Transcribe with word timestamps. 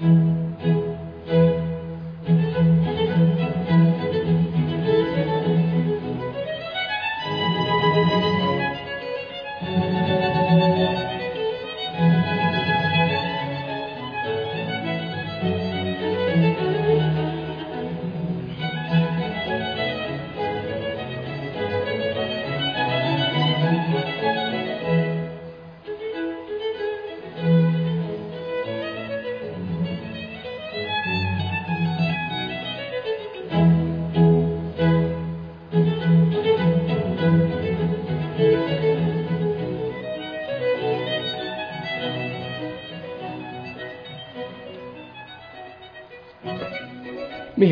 Mi 0.00 0.33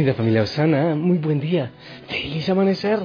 linda 0.02 0.14
familia 0.14 0.42
Osana, 0.42 0.96
muy 0.96 1.18
buen 1.18 1.38
día. 1.38 1.70
Feliz 2.08 2.48
amanecer. 2.48 2.98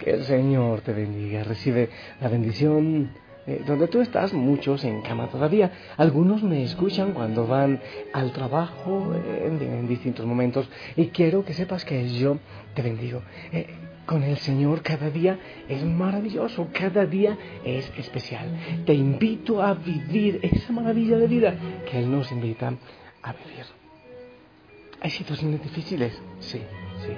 Que 0.00 0.10
el 0.10 0.24
Señor 0.24 0.80
te 0.80 0.92
bendiga. 0.92 1.44
Recibe 1.44 1.90
la 2.20 2.28
bendición 2.28 3.12
eh, 3.46 3.62
donde 3.64 3.86
tú 3.86 4.00
estás, 4.00 4.34
muchos 4.34 4.82
en 4.82 5.00
cama 5.02 5.28
todavía. 5.28 5.70
Algunos 5.96 6.42
me 6.42 6.64
escuchan 6.64 7.12
cuando 7.12 7.46
van 7.46 7.80
al 8.12 8.32
trabajo 8.32 9.14
eh, 9.14 9.46
en, 9.46 9.62
en 9.62 9.86
distintos 9.86 10.26
momentos. 10.26 10.68
Y 10.96 11.06
quiero 11.10 11.44
que 11.44 11.54
sepas 11.54 11.84
que 11.84 12.08
yo 12.08 12.38
te 12.74 12.82
bendigo. 12.82 13.22
Eh, 13.52 13.68
con 14.04 14.24
el 14.24 14.36
Señor 14.38 14.82
cada 14.82 15.08
día 15.08 15.38
es 15.68 15.84
maravilloso, 15.84 16.66
cada 16.72 17.06
día 17.06 17.38
es 17.64 17.92
especial. 17.96 18.48
Te 18.84 18.94
invito 18.94 19.62
a 19.62 19.74
vivir 19.74 20.40
esa 20.42 20.72
maravilla 20.72 21.16
de 21.16 21.28
vida 21.28 21.54
que 21.88 22.00
Él 22.00 22.10
nos 22.10 22.32
invita 22.32 22.74
a 23.22 23.32
vivir. 23.34 23.79
Hay 25.02 25.10
situaciones 25.10 25.62
difíciles, 25.62 26.12
sí, 26.40 26.58
sí. 26.58 27.12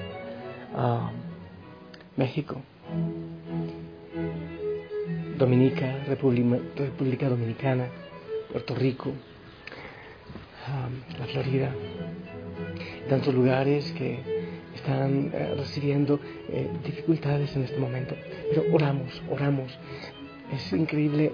Ah, 0.76 1.10
México, 2.16 2.60
Dominica, 5.36 6.04
República, 6.06 6.58
República 6.76 7.28
Dominicana, 7.28 7.86
Puerto 8.52 8.76
Rico, 8.76 9.10
ah, 10.68 10.88
la 11.18 11.26
Florida, 11.26 11.74
tantos 13.08 13.34
lugares 13.34 13.90
que 13.98 14.20
están 14.76 15.32
eh, 15.34 15.54
recibiendo 15.56 16.20
eh, 16.50 16.70
dificultades 16.84 17.56
en 17.56 17.64
este 17.64 17.78
momento. 17.78 18.14
Pero 18.48 18.72
oramos, 18.72 19.20
oramos. 19.28 19.76
Es 20.52 20.72
increíble 20.72 21.32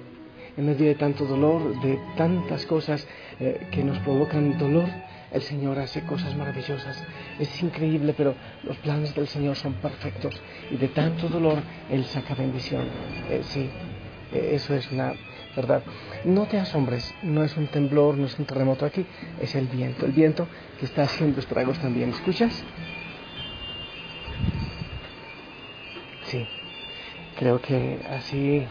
en 0.57 0.65
medio 0.65 0.87
de 0.87 0.95
tanto 0.95 1.27
dolor, 1.27 1.79
de 1.83 1.99
tantas 2.17 2.65
cosas 2.65 3.07
eh, 3.39 3.67
que 3.71 3.85
nos 3.85 3.99
provocan 3.99 4.57
dolor 4.57 4.89
el 5.33 5.43
Señor 5.43 5.79
hace 5.79 6.03
cosas 6.03 6.35
maravillosas. 6.37 7.03
Es 7.39 7.63
increíble, 7.63 8.15
pero 8.17 8.35
los 8.65 8.77
planes 8.79 9.15
del 9.15 9.29
Señor 9.29 9.57
son 9.57 9.75
perfectos. 9.75 10.35
Y 10.71 10.77
de 10.77 10.89
tanto 10.89 11.29
dolor, 11.29 11.59
Él 11.91 12.05
saca 12.05 12.35
bendición. 12.35 12.85
Eh, 13.31 13.43
sí, 13.45 13.69
eh, 14.33 14.51
eso 14.53 14.75
es 14.75 14.91
una 14.91 15.15
verdad. 15.55 15.83
No 16.25 16.47
te 16.47 16.59
asombres, 16.59 17.15
no 17.23 17.45
es 17.45 17.57
un 17.57 17.67
temblor, 17.69 18.17
no 18.17 18.27
es 18.27 18.39
un 18.39 18.45
terremoto 18.45 18.87
aquí, 18.87 19.05
es 19.41 19.55
el 19.55 19.67
viento. 19.67 20.07
El 20.07 20.13
viento 20.13 20.47
que 20.79 20.87
está 20.87 21.03
haciendo 21.03 21.41
estragos 21.41 21.79
también. 21.79 22.11
¿Escuchas? 22.11 22.65
Sí, 26.27 26.47
creo 27.39 27.61
que 27.61 28.01
así 28.11 28.67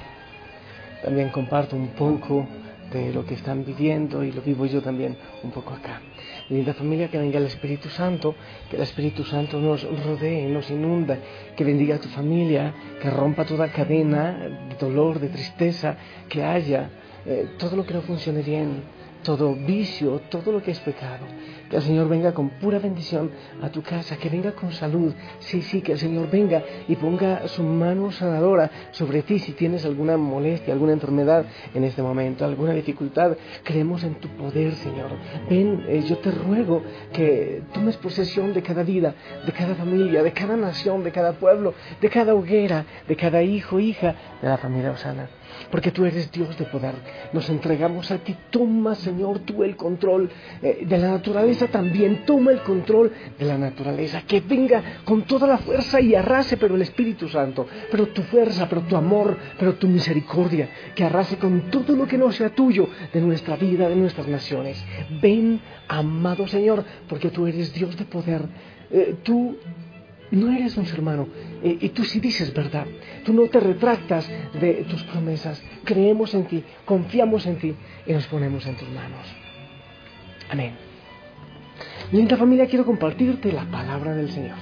también 1.03 1.29
comparto 1.29 1.75
un 1.75 1.89
poco 1.89 2.47
de 2.91 3.11
lo 3.13 3.25
que 3.25 3.33
están 3.33 3.65
viviendo 3.65 4.23
y 4.23 4.31
lo 4.31 4.41
vivo 4.41 4.65
yo 4.65 4.81
también 4.81 5.17
un 5.43 5.51
poco 5.51 5.73
acá. 5.73 6.01
Linda 6.49 6.73
familia, 6.73 7.09
que 7.09 7.17
venga 7.17 7.39
el 7.39 7.45
Espíritu 7.45 7.89
Santo, 7.89 8.35
que 8.69 8.77
el 8.77 8.83
Espíritu 8.83 9.23
Santo 9.25 9.59
nos 9.59 9.83
rodee, 10.05 10.47
nos 10.47 10.69
inunda, 10.69 11.17
que 11.55 11.63
bendiga 11.63 11.95
a 11.95 11.99
tu 11.99 12.07
familia, 12.07 12.73
que 13.01 13.09
rompa 13.09 13.45
toda 13.45 13.69
cadena 13.69 14.49
de 14.69 14.75
dolor, 14.79 15.19
de 15.19 15.27
tristeza 15.27 15.97
que 16.29 16.43
haya, 16.43 16.89
eh, 17.25 17.49
todo 17.57 17.75
lo 17.75 17.85
que 17.85 17.93
no 17.93 18.01
funcione 18.01 18.41
bien, 18.41 18.83
todo 19.23 19.55
vicio, 19.55 20.21
todo 20.29 20.53
lo 20.53 20.63
que 20.63 20.71
es 20.71 20.79
pecado. 20.79 21.25
Que 21.69 21.77
el 21.77 21.81
Señor 21.81 22.07
venga 22.07 22.33
con 22.33 22.49
pura 22.49 22.79
bendición 22.79 23.31
a 23.61 23.69
tu 23.69 23.81
casa, 23.81 24.17
que 24.17 24.29
venga 24.29 24.53
con 24.53 24.71
salud. 24.71 25.13
Sí, 25.39 25.61
sí, 25.61 25.81
que 25.81 25.93
el 25.93 25.99
Señor 25.99 26.29
venga 26.29 26.63
y 26.87 26.95
ponga 26.95 27.47
su 27.47 27.63
mano 27.63 28.11
sanadora 28.11 28.69
sobre 28.91 29.21
ti 29.21 29.39
si 29.39 29.53
tienes 29.53 29.85
alguna 29.85 30.17
molestia, 30.17 30.73
alguna 30.73 30.93
enfermedad 30.93 31.45
en 31.73 31.83
este 31.83 32.01
momento, 32.01 32.45
alguna 32.45 32.73
dificultad. 32.73 33.35
Creemos 33.63 34.03
en 34.03 34.15
tu 34.15 34.29
poder, 34.29 34.73
Señor. 34.75 35.09
Ven, 35.49 35.85
eh, 35.87 36.03
yo 36.07 36.17
te 36.19 36.31
ruego 36.31 36.83
que 37.11 37.63
tomes 37.73 37.97
posesión 37.97 38.53
de 38.53 38.61
cada 38.61 38.83
vida, 38.83 39.13
de 39.45 39.51
cada 39.51 39.75
familia, 39.75 40.23
de 40.23 40.31
cada 40.31 40.55
nación, 40.55 41.03
de 41.03 41.11
cada 41.11 41.33
pueblo, 41.33 41.73
de 42.01 42.09
cada 42.09 42.33
hoguera, 42.33 42.85
de 43.07 43.15
cada 43.15 43.43
hijo, 43.43 43.79
hija 43.79 44.15
de 44.41 44.47
la 44.47 44.57
familia 44.57 44.91
Osana 44.91 45.27
porque 45.71 45.91
tú 45.91 46.05
eres 46.05 46.31
Dios 46.31 46.57
de 46.57 46.65
poder. 46.65 46.95
Nos 47.33 47.49
entregamos 47.49 48.11
a 48.11 48.17
ti. 48.17 48.35
Toma, 48.49 48.95
Señor, 48.95 49.39
tú 49.39 49.63
el 49.63 49.75
control 49.75 50.29
eh, 50.61 50.85
de 50.87 50.97
la 50.97 51.09
naturaleza 51.11 51.56
también. 51.65 52.23
Toma 52.25 52.51
el 52.51 52.61
control 52.61 53.11
de 53.39 53.45
la 53.45 53.57
naturaleza. 53.57 54.21
Que 54.21 54.41
venga 54.41 55.01
con 55.03 55.23
toda 55.23 55.47
la 55.47 55.57
fuerza 55.57 55.99
y 55.99 56.13
arrase, 56.13 56.57
pero 56.57 56.75
el 56.75 56.83
Espíritu 56.83 57.27
Santo. 57.27 57.65
Pero 57.89 58.09
tu 58.09 58.21
fuerza, 58.21 58.69
pero 58.69 58.81
tu 58.81 58.95
amor, 58.95 59.35
pero 59.57 59.73
tu 59.73 59.87
misericordia. 59.87 60.69
Que 60.93 61.03
arrase 61.03 61.37
con 61.37 61.71
todo 61.71 61.95
lo 61.95 62.05
que 62.05 62.19
no 62.19 62.31
sea 62.31 62.49
tuyo 62.49 62.87
de 63.11 63.21
nuestra 63.21 63.55
vida, 63.55 63.89
de 63.89 63.95
nuestras 63.95 64.27
naciones. 64.27 64.83
Ven, 65.19 65.59
amado 65.87 66.47
Señor, 66.47 66.85
porque 67.09 67.29
tú 67.29 67.47
eres 67.47 67.73
Dios 67.73 67.97
de 67.97 68.05
poder. 68.05 68.43
Eh, 68.91 69.15
tú 69.23 69.57
no 70.31 70.51
eres 70.51 70.77
un 70.77 70.85
ser 70.85 70.99
humano. 70.99 71.27
Eh, 71.63 71.77
y 71.81 71.89
tú 71.89 72.03
sí 72.03 72.19
dices 72.19 72.53
verdad. 72.53 72.85
Tú 73.23 73.33
no 73.33 73.47
te 73.47 73.59
retractas 73.59 74.29
de 74.59 74.85
tus 74.89 75.03
promesas. 75.03 75.61
Creemos 75.83 76.33
en 76.33 76.45
ti, 76.45 76.63
confiamos 76.85 77.45
en 77.45 77.57
ti 77.57 77.75
y 78.05 78.13
nos 78.13 78.27
ponemos 78.27 78.65
en 78.65 78.75
tus 78.75 78.89
manos. 78.89 79.27
Amén. 80.49 80.86
Linda 82.11 82.37
familia, 82.37 82.67
quiero 82.67 82.85
compartirte 82.85 83.51
la 83.51 83.65
palabra 83.65 84.15
del 84.15 84.29
Señor. 84.31 84.55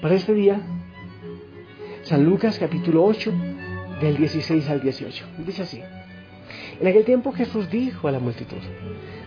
Para 0.00 0.14
este 0.14 0.32
día, 0.32 0.62
San 2.04 2.24
Lucas 2.24 2.58
capítulo 2.58 3.04
8, 3.04 3.30
del 4.00 4.16
16 4.16 4.70
al 4.70 4.80
18. 4.80 5.26
Dice 5.44 5.62
así. 5.62 5.82
En 6.80 6.86
aquel 6.86 7.04
tiempo 7.04 7.32
Jesús 7.32 7.68
dijo 7.68 8.08
a 8.08 8.12
la 8.12 8.18
multitud, 8.18 8.56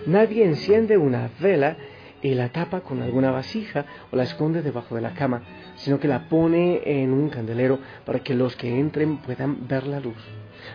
nadie 0.08 0.46
enciende 0.46 0.98
una 0.98 1.30
vela 1.40 1.78
y 2.24 2.34
la 2.34 2.50
tapa 2.50 2.82
con 2.82 3.04
alguna 3.04 3.30
vasija 3.30 3.86
o 4.12 4.16
la 4.16 4.24
esconde 4.24 4.64
debajo 4.64 4.96
de 4.96 5.02
la 5.02 5.14
cama, 5.14 5.44
sino 5.76 6.00
que 6.00 6.08
la 6.08 6.28
pone 6.28 6.82
en 6.86 7.14
un 7.14 7.30
candelero 7.30 7.78
para 8.04 8.20
que 8.20 8.34
los 8.34 8.56
que 8.56 8.80
entren 8.80 9.18
puedan 9.18 9.68
ver 9.68 9.86
la 9.86 10.00
luz. 10.00 10.18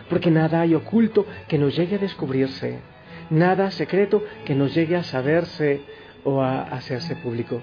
Porque 0.09 0.31
nada 0.31 0.61
hay 0.61 0.75
oculto 0.75 1.25
que 1.49 1.57
nos 1.57 1.75
llegue 1.75 1.97
a 1.97 1.99
descubrirse, 1.99 2.79
nada 3.31 3.71
secreto 3.71 4.23
que 4.45 4.53
nos 4.53 4.75
llegue 4.75 4.95
a 4.95 5.03
saberse 5.03 5.81
o 6.23 6.41
a 6.41 6.61
hacerse 6.61 7.15
público. 7.15 7.61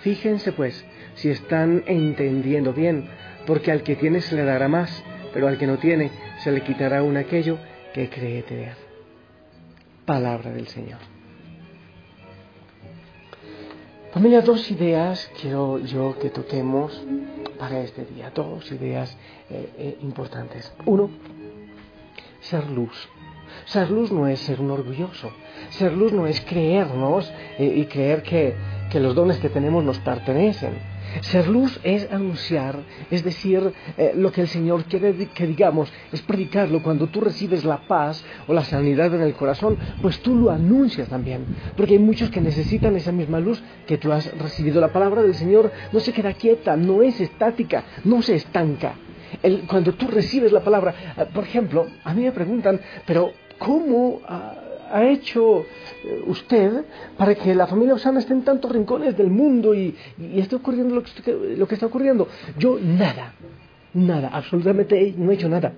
Fíjense 0.00 0.52
pues 0.52 0.84
si 1.14 1.30
están 1.30 1.84
entendiendo 1.86 2.74
bien, 2.74 3.08
porque 3.46 3.70
al 3.70 3.82
que 3.82 3.96
tiene 3.96 4.20
se 4.20 4.34
le 4.34 4.44
dará 4.44 4.68
más, 4.68 5.02
pero 5.32 5.48
al 5.48 5.56
que 5.56 5.66
no 5.66 5.78
tiene 5.78 6.10
se 6.42 6.52
le 6.52 6.62
quitará 6.62 6.98
aún 6.98 7.16
aquello 7.16 7.58
que 7.94 8.10
cree 8.10 8.42
tener. 8.42 8.76
Palabra 10.04 10.50
del 10.50 10.66
Señor. 10.68 10.98
Familia, 14.12 14.42
dos 14.42 14.70
ideas 14.70 15.30
quiero 15.40 15.78
yo 15.78 16.18
que 16.18 16.28
toquemos 16.28 17.02
para 17.58 17.80
este 17.80 18.04
día. 18.04 18.30
Dos 18.34 18.70
ideas 18.72 19.16
eh, 19.48 19.70
eh, 19.78 19.98
importantes. 20.02 20.70
Uno, 20.84 21.08
ser 22.40 22.68
luz. 22.68 23.08
Ser 23.64 23.90
luz 23.90 24.10
no 24.12 24.26
es 24.26 24.40
ser 24.40 24.60
un 24.60 24.70
orgulloso. 24.70 25.32
Ser 25.70 25.92
luz 25.92 26.12
no 26.12 26.26
es 26.26 26.40
creernos 26.40 27.30
eh, 27.58 27.72
y 27.76 27.84
creer 27.86 28.22
que, 28.22 28.54
que 28.90 29.00
los 29.00 29.14
dones 29.14 29.38
que 29.38 29.48
tenemos 29.48 29.84
nos 29.84 29.98
pertenecen. 30.00 30.92
Ser 31.20 31.46
luz 31.46 31.78
es 31.82 32.10
anunciar, 32.10 32.78
es 33.10 33.22
decir, 33.22 33.72
eh, 33.98 34.12
lo 34.16 34.32
que 34.32 34.40
el 34.40 34.48
Señor 34.48 34.84
quiere 34.84 35.14
que 35.28 35.46
digamos, 35.46 35.92
es 36.10 36.22
predicarlo. 36.22 36.82
Cuando 36.82 37.06
tú 37.08 37.20
recibes 37.20 37.64
la 37.64 37.86
paz 37.86 38.24
o 38.46 38.54
la 38.54 38.64
sanidad 38.64 39.14
en 39.14 39.20
el 39.20 39.34
corazón, 39.34 39.76
pues 40.00 40.20
tú 40.20 40.34
lo 40.34 40.50
anuncias 40.50 41.08
también. 41.08 41.44
Porque 41.76 41.94
hay 41.94 41.98
muchos 41.98 42.30
que 42.30 42.40
necesitan 42.40 42.96
esa 42.96 43.12
misma 43.12 43.40
luz 43.40 43.62
que 43.86 43.98
tú 43.98 44.10
has 44.10 44.32
recibido. 44.38 44.80
La 44.80 44.92
palabra 44.92 45.22
del 45.22 45.34
Señor 45.34 45.70
no 45.92 46.00
se 46.00 46.12
queda 46.12 46.32
quieta, 46.32 46.76
no 46.76 47.02
es 47.02 47.20
estática, 47.20 47.84
no 48.04 48.22
se 48.22 48.36
estanca. 48.36 48.94
Cuando 49.66 49.92
tú 49.94 50.08
recibes 50.08 50.52
la 50.52 50.60
palabra, 50.60 50.94
eh, 51.16 51.26
por 51.32 51.44
ejemplo, 51.44 51.86
a 52.04 52.14
mí 52.14 52.22
me 52.22 52.32
preguntan, 52.32 52.80
pero 53.06 53.32
¿cómo... 53.58 54.20
Ah, 54.26 54.54
ha 54.92 55.04
hecho 55.04 55.64
eh, 56.04 56.22
usted 56.26 56.84
para 57.16 57.34
que 57.34 57.54
la 57.54 57.66
familia 57.66 57.94
Osana 57.94 58.20
esté 58.20 58.34
en 58.34 58.42
tantos 58.42 58.70
rincones 58.70 59.16
del 59.16 59.30
mundo 59.30 59.74
y, 59.74 59.96
esté 60.36 60.56
ocurriendo 60.56 60.94
lo 60.94 61.02
que, 61.02 61.56
lo 61.56 61.66
que 61.66 61.74
está 61.74 61.86
ocurriendo? 61.86 62.28
Yo 62.58 62.78
nada, 62.78 63.32
nada, 63.94 64.28
absolutamente 64.32 65.14
no 65.16 65.30
he 65.30 65.34
hecho 65.34 65.48
nada. 65.48 65.72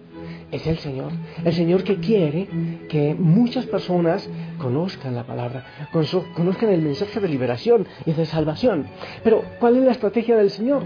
Es 0.51 0.67
el 0.67 0.79
Señor, 0.79 1.13
el 1.45 1.53
Señor 1.53 1.83
que 1.83 1.97
quiere 1.97 2.49
que 2.89 3.15
muchas 3.19 3.67
personas 3.67 4.29
conozcan 4.59 5.15
la 5.15 5.25
palabra, 5.25 5.65
conozcan 5.91 6.69
el 6.69 6.83
mensaje 6.83 7.19
de 7.19 7.29
liberación 7.29 7.87
y 8.05 8.13
de 8.13 8.27
salvación. 8.27 8.87
Pero, 9.25 9.43
¿cuál 9.59 9.77
es 9.79 9.85
la 9.85 9.93
estrategia 9.93 10.37
del 10.37 10.51
Señor? 10.51 10.85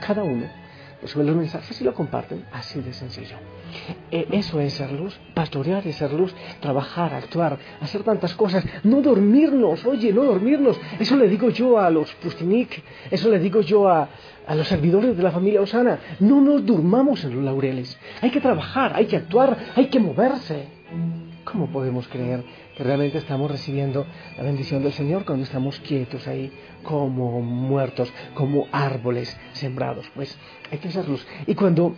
Cada 0.00 0.22
uno 0.22 0.59
suben 1.04 1.26
los 1.26 1.36
mensajes 1.36 1.80
y 1.80 1.84
lo 1.84 1.94
comparten, 1.94 2.44
así 2.52 2.80
de 2.80 2.92
sencillo. 2.92 3.36
Eh, 4.10 4.26
eso 4.32 4.60
es 4.60 4.74
ser 4.74 4.92
luz, 4.92 5.18
pastorear 5.34 5.86
es 5.86 5.96
ser 5.96 6.12
luz, 6.12 6.34
trabajar, 6.60 7.14
actuar, 7.14 7.58
hacer 7.80 8.02
tantas 8.02 8.34
cosas, 8.34 8.64
no 8.84 9.00
dormirnos, 9.00 9.84
oye, 9.86 10.12
no 10.12 10.24
dormirnos. 10.24 10.78
Eso 10.98 11.16
le 11.16 11.28
digo 11.28 11.50
yo 11.50 11.78
a 11.78 11.90
los 11.90 12.12
Pustinik, 12.16 12.82
eso 13.10 13.30
le 13.30 13.38
digo 13.38 13.60
yo 13.60 13.88
a, 13.88 14.08
a 14.46 14.54
los 14.54 14.68
servidores 14.68 15.16
de 15.16 15.22
la 15.22 15.30
familia 15.30 15.60
Osana, 15.60 15.98
no 16.20 16.40
nos 16.40 16.64
durmamos 16.66 17.24
en 17.24 17.34
los 17.34 17.44
laureles, 17.44 17.98
hay 18.20 18.30
que 18.30 18.40
trabajar, 18.40 18.92
hay 18.94 19.06
que 19.06 19.16
actuar, 19.16 19.56
hay 19.76 19.86
que 19.86 20.00
moverse. 20.00 20.66
¿Cómo 21.44 21.68
podemos 21.68 22.06
creer 22.08 22.44
que 22.76 22.84
realmente 22.84 23.18
estamos 23.18 23.50
recibiendo 23.50 24.06
la 24.36 24.42
bendición 24.42 24.82
del 24.82 24.92
Señor 24.92 25.24
cuando 25.24 25.44
estamos 25.44 25.80
quietos 25.80 26.26
ahí 26.28 26.52
como 26.82 27.40
muertos, 27.40 28.12
como 28.34 28.66
árboles 28.72 29.38
sembrados? 29.52 30.10
Pues 30.14 30.38
hay 30.70 30.78
que 30.78 30.90
ser 30.90 31.08
luz. 31.08 31.26
Y 31.46 31.54
cuando 31.54 31.96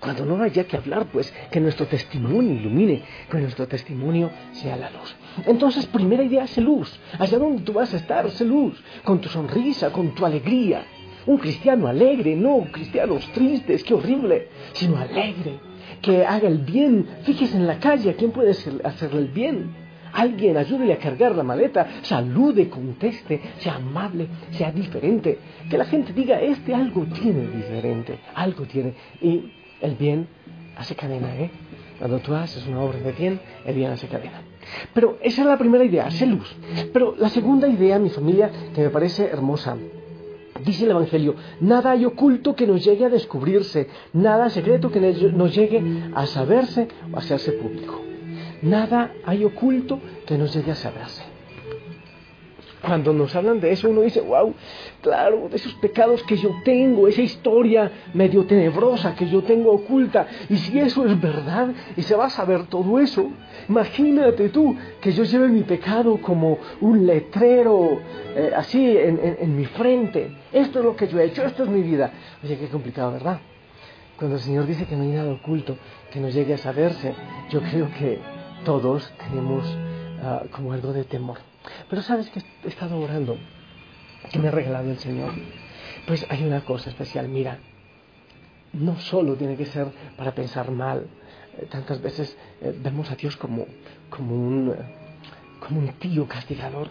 cuando 0.00 0.26
no 0.26 0.42
haya 0.42 0.64
que 0.64 0.76
hablar, 0.76 1.06
pues 1.06 1.32
que 1.50 1.60
nuestro 1.60 1.86
testimonio 1.86 2.52
ilumine, 2.52 3.02
que 3.30 3.38
nuestro 3.38 3.66
testimonio 3.66 4.30
sea 4.52 4.76
la 4.76 4.90
luz. 4.90 5.16
Entonces, 5.46 5.86
primera 5.86 6.22
idea, 6.22 6.46
sé 6.46 6.60
luz. 6.60 7.00
Allá 7.18 7.38
donde 7.38 7.62
tú 7.62 7.72
vas 7.72 7.94
a 7.94 7.96
estar, 7.96 8.30
sé 8.30 8.44
luz, 8.44 8.78
con 9.02 9.20
tu 9.22 9.30
sonrisa, 9.30 9.90
con 9.90 10.14
tu 10.14 10.26
alegría. 10.26 10.84
Un 11.24 11.38
cristiano 11.38 11.86
alegre, 11.86 12.36
no 12.36 12.66
cristianos 12.70 13.26
tristes, 13.32 13.82
qué 13.82 13.94
horrible, 13.94 14.48
sino 14.74 14.98
alegre, 14.98 15.58
que 16.00 16.24
haga 16.24 16.48
el 16.48 16.58
bien. 16.58 17.06
Fíjese 17.22 17.56
en 17.56 17.66
la 17.66 17.78
calle, 17.78 18.10
¿a 18.10 18.14
quién 18.14 18.30
puede 18.30 18.50
hacerle 18.50 19.18
el 19.20 19.28
bien? 19.28 19.84
Alguien 20.12 20.56
ayúdele 20.56 20.92
a 20.92 20.98
cargar 20.98 21.34
la 21.34 21.42
maleta, 21.42 21.86
salude, 22.02 22.68
conteste, 22.68 23.40
sea 23.58 23.74
amable, 23.76 24.28
sea 24.52 24.70
diferente. 24.70 25.38
Que 25.68 25.76
la 25.76 25.86
gente 25.86 26.12
diga, 26.12 26.40
este 26.40 26.72
algo 26.72 27.04
tiene 27.06 27.48
diferente, 27.48 28.20
algo 28.34 28.64
tiene. 28.64 28.94
Y 29.20 29.50
el 29.80 29.96
bien 29.96 30.28
hace 30.76 30.94
cadena, 30.94 31.34
¿eh? 31.36 31.50
Cuando 31.98 32.18
tú 32.20 32.32
haces 32.34 32.64
una 32.66 32.80
obra 32.80 32.98
de 32.98 33.12
bien, 33.12 33.40
el 33.64 33.74
bien 33.74 33.90
hace 33.90 34.06
cadena. 34.06 34.42
Pero 34.92 35.18
esa 35.20 35.42
es 35.42 35.48
la 35.48 35.58
primera 35.58 35.84
idea, 35.84 36.06
hace 36.06 36.26
luz. 36.26 36.54
Pero 36.92 37.16
la 37.18 37.28
segunda 37.28 37.66
idea, 37.66 37.98
mi 37.98 38.10
familia, 38.10 38.50
que 38.72 38.82
me 38.82 38.90
parece 38.90 39.26
hermosa, 39.26 39.76
dice 40.64 40.84
el 40.84 40.90
Evangelio, 40.92 41.34
nada 41.60 41.92
hay 41.92 42.04
oculto 42.04 42.54
que 42.54 42.66
nos 42.66 42.84
llegue 42.84 43.04
a 43.04 43.10
descubrirse, 43.10 43.88
nada 44.12 44.50
secreto 44.50 44.90
que 44.90 45.00
nos 45.00 45.54
llegue 45.54 45.82
a 46.14 46.26
saberse 46.26 46.88
o 47.12 47.16
a 47.16 47.18
hacerse 47.18 47.52
público. 47.52 48.00
Nada 48.62 49.12
hay 49.24 49.44
oculto 49.44 50.00
que 50.26 50.38
nos 50.38 50.54
llegue 50.54 50.72
a 50.72 50.76
saberse 50.76 51.33
cuando 52.84 53.12
nos 53.12 53.34
hablan 53.34 53.60
de 53.60 53.72
eso, 53.72 53.88
uno 53.88 54.02
dice, 54.02 54.20
wow, 54.20 54.54
claro, 55.00 55.48
de 55.48 55.56
esos 55.56 55.74
pecados 55.74 56.22
que 56.24 56.36
yo 56.36 56.50
tengo, 56.64 57.08
esa 57.08 57.22
historia 57.22 57.90
medio 58.12 58.44
tenebrosa 58.44 59.14
que 59.14 59.28
yo 59.28 59.42
tengo 59.42 59.72
oculta. 59.72 60.26
Y 60.48 60.56
si 60.56 60.78
eso 60.78 61.06
es 61.06 61.20
verdad 61.20 61.68
y 61.96 62.02
se 62.02 62.14
va 62.14 62.26
a 62.26 62.30
saber 62.30 62.66
todo 62.66 62.98
eso, 62.98 63.30
imagínate 63.68 64.48
tú 64.50 64.76
que 65.00 65.12
yo 65.12 65.24
lleve 65.24 65.48
mi 65.48 65.62
pecado 65.62 66.18
como 66.18 66.58
un 66.80 67.06
letrero 67.06 67.98
eh, 68.36 68.52
así 68.54 68.96
en, 68.96 69.56
mi 69.56 69.64
frente. 69.66 70.30
Esto 70.52 70.80
es 70.80 70.84
lo 70.84 70.96
que 70.96 71.08
yo 71.08 71.18
he 71.18 71.24
hecho, 71.24 71.42
esto 71.42 71.64
es 71.64 71.68
mi 71.68 71.82
vida. 71.82 72.12
Oye, 72.42 72.58
qué 72.58 72.68
complicado, 72.68 73.12
¿verdad? 73.12 73.40
Cuando 74.18 74.36
el 74.36 74.42
Señor 74.42 74.66
dice 74.66 74.86
que 74.86 74.94
no 74.96 75.02
hay 75.02 75.10
nada 75.10 75.32
oculto 75.32 75.76
que 76.12 76.20
nos 76.20 76.32
llegue 76.32 76.54
a 76.54 76.58
saberse, 76.58 77.14
yo 77.50 77.60
creo 77.60 77.88
que 77.98 78.20
todos 78.64 79.12
tenemos 79.18 79.64
ah, 80.22 80.42
como 80.52 80.72
algo 80.72 80.92
de 80.92 81.04
temor. 81.04 81.38
Pero 81.88 82.02
sabes 82.02 82.30
que 82.30 82.42
he 82.64 82.68
estado 82.68 82.98
orando, 82.98 83.38
que 84.30 84.38
me 84.38 84.48
ha 84.48 84.50
regalado 84.50 84.90
el 84.90 84.98
Señor. 84.98 85.32
Pues 86.06 86.26
hay 86.28 86.44
una 86.44 86.64
cosa 86.64 86.90
especial, 86.90 87.28
mira, 87.28 87.58
no 88.72 88.98
solo 88.98 89.36
tiene 89.36 89.56
que 89.56 89.66
ser 89.66 89.88
para 90.16 90.34
pensar 90.34 90.70
mal. 90.70 91.06
Eh, 91.58 91.66
tantas 91.70 92.00
veces 92.02 92.36
eh, 92.60 92.76
vemos 92.82 93.10
a 93.10 93.16
Dios 93.16 93.36
como, 93.36 93.66
como, 94.10 94.34
un, 94.34 94.70
eh, 94.70 94.74
como 95.60 95.80
un 95.80 95.88
tío 95.94 96.26
castigador. 96.26 96.90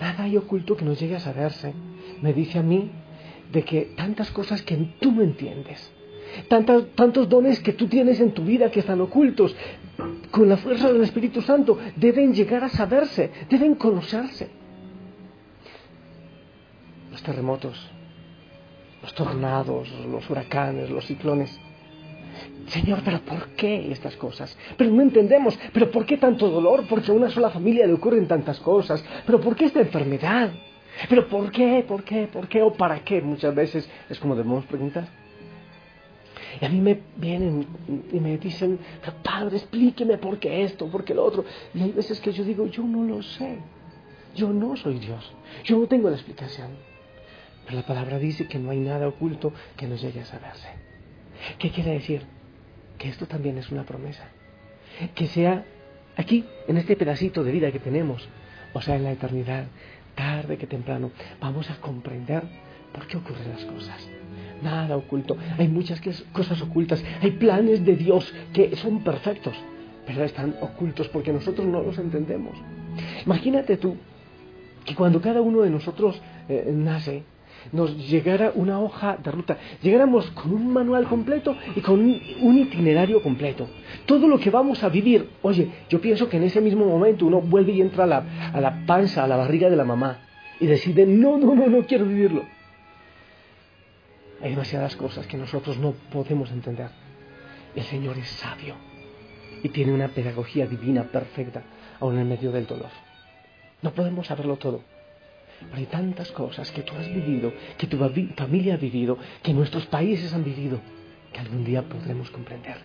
Nada 0.00 0.24
hay 0.24 0.36
oculto 0.36 0.76
que 0.76 0.84
nos 0.84 1.00
llegue 1.00 1.16
a 1.16 1.20
saberse. 1.20 1.74
Me 2.22 2.32
dice 2.32 2.58
a 2.58 2.62
mí 2.62 2.90
de 3.52 3.64
que 3.64 3.94
tantas 3.96 4.30
cosas 4.30 4.62
que 4.62 4.76
tú 5.00 5.12
no 5.12 5.22
entiendes, 5.22 5.90
tantos, 6.48 6.94
tantos 6.94 7.28
dones 7.28 7.60
que 7.60 7.72
tú 7.72 7.86
tienes 7.88 8.20
en 8.20 8.32
tu 8.32 8.44
vida 8.44 8.70
que 8.70 8.80
están 8.80 9.00
ocultos, 9.00 9.54
con 10.30 10.48
la 10.48 10.56
fuerza 10.56 10.92
del 10.92 11.02
Espíritu 11.02 11.40
Santo, 11.40 11.78
deben 11.96 12.34
llegar 12.34 12.64
a 12.64 12.68
saberse, 12.68 13.30
deben 13.48 13.74
conocerse. 13.74 14.50
Los 17.10 17.22
terremotos, 17.22 17.90
los 19.02 19.14
tornados, 19.14 19.90
los 20.10 20.28
huracanes, 20.28 20.90
los 20.90 21.06
ciclones. 21.06 21.58
Señor, 22.66 23.00
pero 23.04 23.20
¿por 23.20 23.48
qué 23.50 23.90
estas 23.90 24.16
cosas? 24.16 24.56
Pero 24.76 24.90
no 24.90 25.00
entendemos, 25.00 25.58
pero 25.72 25.90
¿por 25.90 26.04
qué 26.04 26.18
tanto 26.18 26.50
dolor? 26.50 26.84
Porque 26.88 27.10
a 27.10 27.14
una 27.14 27.30
sola 27.30 27.50
familia 27.50 27.86
le 27.86 27.94
ocurren 27.94 28.26
tantas 28.26 28.58
cosas. 28.60 29.02
Pero 29.24 29.40
¿por 29.40 29.56
qué 29.56 29.66
esta 29.66 29.80
enfermedad? 29.80 30.50
Pero 31.08 31.28
¿por 31.28 31.50
qué? 31.50 31.84
¿Por 31.86 32.02
qué? 32.02 32.28
¿Por 32.30 32.48
qué? 32.48 32.62
¿O 32.62 32.72
para 32.72 33.00
qué? 33.00 33.22
Muchas 33.22 33.54
veces 33.54 33.88
es 34.10 34.18
como 34.18 34.34
debemos 34.34 34.66
preguntar. 34.66 35.08
Y 36.60 36.64
a 36.64 36.68
mí 36.68 36.80
me 36.80 37.00
vienen 37.16 37.66
y 38.12 38.20
me 38.20 38.38
dicen, 38.38 38.78
padre, 39.22 39.56
explíqueme 39.56 40.18
por 40.18 40.38
qué 40.38 40.62
esto, 40.62 40.86
por 40.88 41.04
qué 41.04 41.14
lo 41.14 41.24
otro. 41.24 41.44
Y 41.74 41.82
hay 41.82 41.92
veces 41.92 42.20
que 42.20 42.32
yo 42.32 42.44
digo, 42.44 42.66
yo 42.66 42.82
no 42.82 43.04
lo 43.04 43.22
sé. 43.22 43.58
Yo 44.34 44.52
no 44.52 44.76
soy 44.76 44.98
Dios. 44.98 45.32
Yo 45.64 45.78
no 45.78 45.86
tengo 45.86 46.08
la 46.08 46.16
explicación. 46.16 46.70
Pero 47.64 47.78
la 47.78 47.86
palabra 47.86 48.18
dice 48.18 48.46
que 48.46 48.58
no 48.58 48.70
hay 48.70 48.78
nada 48.78 49.08
oculto 49.08 49.52
que 49.76 49.86
nos 49.86 50.00
llegue 50.00 50.20
a 50.20 50.24
saberse. 50.24 50.68
¿Qué 51.58 51.70
quiere 51.70 51.92
decir? 51.92 52.22
Que 52.98 53.08
esto 53.08 53.26
también 53.26 53.58
es 53.58 53.70
una 53.70 53.84
promesa. 53.84 54.28
Que 55.14 55.26
sea 55.26 55.64
aquí, 56.16 56.44
en 56.68 56.76
este 56.76 56.96
pedacito 56.96 57.44
de 57.44 57.52
vida 57.52 57.72
que 57.72 57.80
tenemos, 57.80 58.28
o 58.72 58.80
sea, 58.80 58.96
en 58.96 59.04
la 59.04 59.12
eternidad, 59.12 59.66
tarde 60.14 60.56
que 60.56 60.66
temprano, 60.66 61.10
vamos 61.40 61.70
a 61.70 61.76
comprender 61.80 62.44
por 62.92 63.06
qué 63.06 63.18
ocurren 63.18 63.50
las 63.50 63.64
cosas 63.64 64.08
nada 64.62 64.96
oculto. 64.96 65.36
Hay 65.58 65.68
muchas 65.68 66.00
cosas 66.32 66.60
ocultas. 66.62 67.04
Hay 67.20 67.32
planes 67.32 67.84
de 67.84 67.96
Dios 67.96 68.32
que 68.52 68.76
son 68.76 69.02
perfectos, 69.02 69.54
pero 70.06 70.24
están 70.24 70.56
ocultos 70.60 71.08
porque 71.08 71.32
nosotros 71.32 71.66
no 71.66 71.82
los 71.82 71.98
entendemos. 71.98 72.56
Imagínate 73.24 73.76
tú 73.76 73.96
que 74.84 74.94
cuando 74.94 75.20
cada 75.20 75.40
uno 75.40 75.62
de 75.62 75.70
nosotros 75.70 76.20
eh, 76.48 76.72
nace, 76.74 77.24
nos 77.72 77.96
llegara 78.08 78.52
una 78.54 78.80
hoja 78.80 79.18
de 79.22 79.30
ruta, 79.30 79.58
llegáramos 79.82 80.30
con 80.30 80.52
un 80.52 80.72
manual 80.72 81.08
completo 81.08 81.56
y 81.74 81.80
con 81.80 82.00
un, 82.00 82.58
itinerario 82.58 83.22
completo. 83.22 83.68
Todo 84.06 84.28
lo 84.28 84.38
que 84.38 84.50
vamos 84.50 84.84
a 84.84 84.88
vivir, 84.88 85.28
oye, 85.42 85.68
yo 85.88 86.00
pienso 86.00 86.28
que 86.28 86.36
en 86.36 86.44
ese 86.44 86.60
mismo 86.60 86.84
momento 86.84 87.26
uno 87.26 87.40
vuelve 87.40 87.72
y 87.72 87.80
entra 87.80 88.04
a 88.04 88.06
la, 88.06 88.24
a 88.52 88.60
la 88.60 88.86
panza, 88.86 89.24
a 89.24 89.26
la 89.26 89.36
barriga 89.36 89.68
de 89.68 89.76
la 89.76 89.84
mamá 89.84 90.18
y 90.60 90.66
decide, 90.66 91.06
no, 91.06 91.38
no, 91.38 91.54
no, 91.54 91.66
no 91.66 91.84
quiero 91.84 92.06
vivirlo. 92.06 92.44
Hay 94.42 94.50
demasiadas 94.50 94.96
cosas 94.96 95.26
que 95.26 95.36
nosotros 95.36 95.78
no 95.78 95.92
podemos 96.12 96.50
entender. 96.50 96.90
El 97.74 97.84
Señor 97.84 98.18
es 98.18 98.28
sabio 98.28 98.74
y 99.62 99.68
tiene 99.70 99.92
una 99.92 100.08
pedagogía 100.08 100.66
divina 100.66 101.04
perfecta 101.04 101.62
aún 102.00 102.18
en 102.18 102.28
medio 102.28 102.52
del 102.52 102.66
dolor. 102.66 102.90
No 103.82 103.92
podemos 103.92 104.26
saberlo 104.26 104.56
todo, 104.56 104.82
Pero 105.60 105.76
hay 105.76 105.86
tantas 105.86 106.30
cosas 106.32 106.70
que 106.70 106.82
tú 106.82 106.94
has 106.94 107.08
vivido, 107.08 107.52
que 107.78 107.86
tu 107.86 107.96
familia 108.36 108.74
ha 108.74 108.76
vivido, 108.78 109.18
que 109.42 109.54
nuestros 109.54 109.86
países 109.86 110.34
han 110.34 110.44
vivido, 110.44 110.80
que 111.32 111.40
algún 111.40 111.64
día 111.64 111.82
podremos 111.82 112.30
comprender. 112.30 112.76